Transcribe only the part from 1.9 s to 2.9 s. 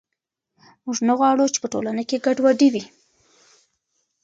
کې ګډوډي وي.